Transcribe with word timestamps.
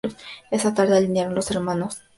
Esa 0.49 0.73
tarde 0.73 0.97
alinearon 0.97 1.35
los 1.35 1.51
hermanos 1.51 1.57
Ravelo, 1.61 1.75
Antonio 1.75 1.87
y 1.87 1.99
"Chelo". 1.99 2.09